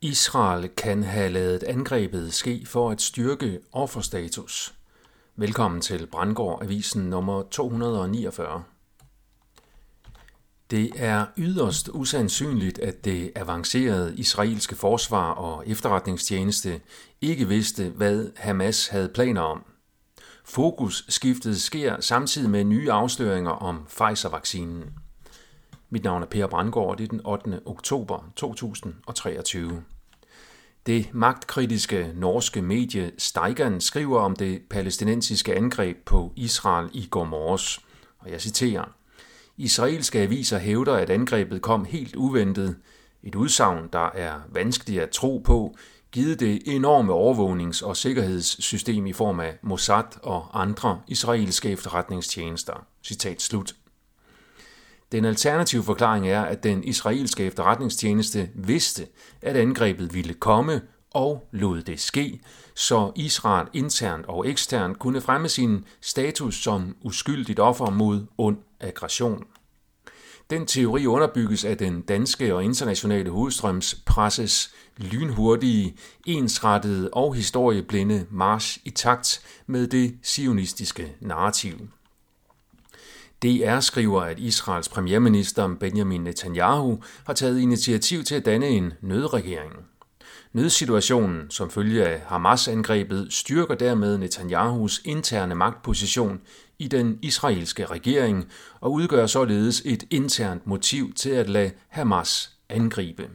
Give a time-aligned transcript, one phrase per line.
[0.00, 4.74] Israel kan have lavet angrebet ske for at styrke offerstatus.
[5.36, 8.64] Velkommen til Brandgård Avisen nummer 249.
[10.70, 16.80] Det er yderst usandsynligt, at det avancerede israelske forsvar og efterretningstjeneste
[17.20, 19.64] ikke vidste, hvad Hamas havde planer om.
[20.44, 24.84] Fokusskiftet sker samtidig med nye afsløringer om Pfizer-vaccinen.
[25.90, 27.60] Mit navn er Per Brandgaard, og det er den 8.
[27.64, 29.82] oktober 2023.
[30.86, 37.80] Det magtkritiske norske medie Steigan skriver om det palæstinensiske angreb på Israel i går morges,
[38.18, 38.84] og jeg citerer.
[39.56, 42.76] Israelske aviser hævder, at angrebet kom helt uventet.
[43.22, 45.76] Et udsagn, der er vanskeligt at tro på,
[46.12, 52.86] givet det enorme overvågnings- og sikkerhedssystem i form af Mossad og andre israelske efterretningstjenester.
[53.02, 53.74] Citat slut.
[55.12, 59.06] Den alternative forklaring er, at den israelske efterretningstjeneste vidste,
[59.42, 62.40] at angrebet ville komme og lod det ske,
[62.74, 69.44] så Israel internt og eksternt kunne fremme sin status som uskyldigt offer mod ond aggression.
[70.50, 78.78] Den teori underbygges af den danske og internationale hovedstrøms presses lynhurtige, ensrettede og historieblinde march
[78.84, 81.88] i takt med det sionistiske narrativ.
[83.42, 89.72] DR skriver, at Israels premierminister Benjamin Netanyahu har taget initiativ til at danne en nødregering.
[90.52, 96.40] Nødsituationen, som følge af Hamas-angrebet, styrker dermed Netanyahus interne magtposition
[96.78, 98.48] i den israelske regering
[98.80, 103.28] og udgør således et internt motiv til at lade Hamas angribe.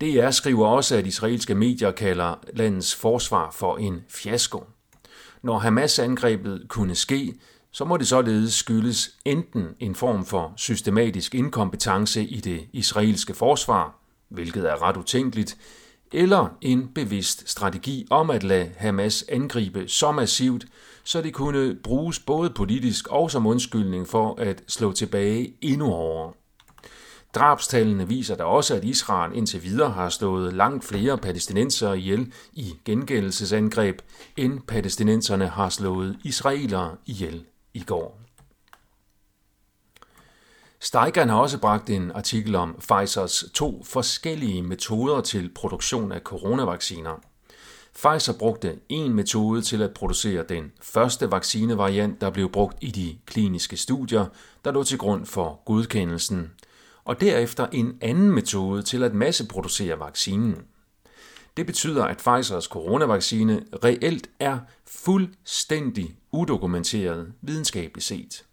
[0.00, 4.64] DR skriver også, at israelske medier kalder landets forsvar for en fiasko.
[5.42, 7.34] Når Hamas-angrebet kunne ske,
[7.74, 13.98] så må det således skyldes enten en form for systematisk inkompetence i det israelske forsvar,
[14.28, 15.56] hvilket er ret utænkeligt,
[16.12, 20.64] eller en bevidst strategi om at lade Hamas angribe så massivt,
[21.04, 26.32] så det kunne bruges både politisk og som undskyldning for at slå tilbage endnu hårdere.
[27.34, 32.74] Drabstallene viser da også, at Israel indtil videre har stået langt flere palæstinensere ihjel i
[32.84, 33.98] gengældelsesangreb,
[34.36, 38.20] end palæstinenserne har slået israelere ihjel i går.
[40.80, 47.20] Steigern har også bragt en artikel om Pfizers to forskellige metoder til produktion af coronavacciner.
[47.94, 53.18] Pfizer brugte en metode til at producere den første vaccinevariant, der blev brugt i de
[53.26, 54.26] kliniske studier,
[54.64, 56.52] der lå til grund for godkendelsen,
[57.04, 60.62] og derefter en anden metode til at masseproducere vaccinen.
[61.56, 68.44] Det betyder, at Pfizers coronavaccine reelt er fuldstændig udokumenteret videnskabeligt set.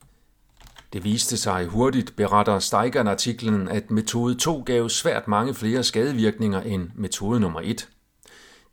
[0.93, 6.89] Det viste sig hurtigt, beretter Steigern-artiklen, at metode 2 gav svært mange flere skadevirkninger end
[6.95, 7.89] metode nummer 1.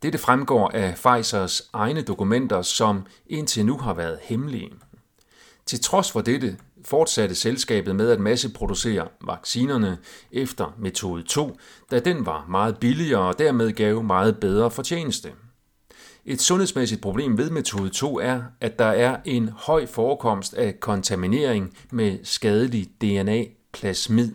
[0.03, 4.71] Dette fremgår af Pfizers egne dokumenter, som indtil nu har været hemmelige.
[5.69, 9.97] Til trods for dette fortsatte selskabet med at masseproducere vaccinerne
[10.31, 11.57] efter metode 2,
[11.91, 15.31] da den var meget billigere og dermed gav meget bedre fortjeneste.
[16.25, 21.77] Et sundhedsmæssigt problem ved metode 2 er, at der er en høj forekomst af kontaminering
[21.91, 24.31] med skadelig DNA-plasmid.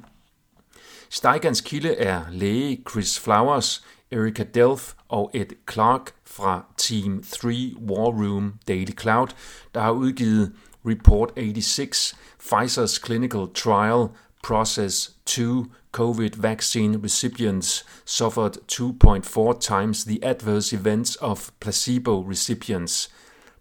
[1.10, 8.10] Steigans kilde er læge Chris Flowers, Erika Delf og Ed Clark fra Team 3 War
[8.12, 9.28] Room Daily Cloud,
[9.74, 10.52] der har udgivet
[10.86, 14.08] Report 86, Pfizer's Clinical Trial
[14.42, 23.10] Process 2 COVID vaccine recipients suffered 2.4 times the adverse events of placebo recipients.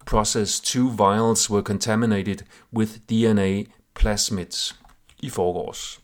[0.06, 2.44] Process 2 vials were contaminated
[2.74, 3.64] with DNA
[3.96, 4.76] plasmids
[5.24, 6.03] i forgårs.